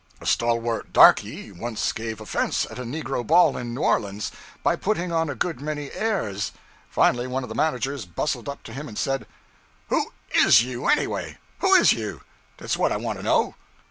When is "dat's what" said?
12.57-12.91